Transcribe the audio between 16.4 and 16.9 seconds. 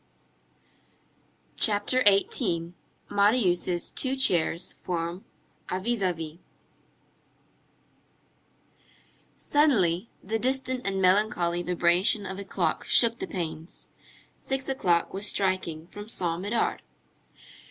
Médard.